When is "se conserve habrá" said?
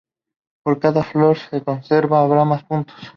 1.59-2.43